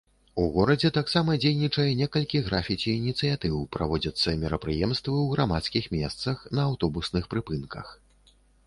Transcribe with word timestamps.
У 0.43 0.43
горадзе 0.53 0.89
таксама 0.95 1.35
дзейнічае 1.43 1.85
некалькі 1.99 2.41
графіці-ініцыятыў, 2.47 3.61
праводзяцца 3.77 4.35
мерапрыемствы 4.45 5.13
ў 5.23 5.37
грамадскіх 5.37 5.83
месцах, 5.99 6.45
на 6.59 6.69
аўтобусных 6.73 7.23
прыпынках. 7.37 7.97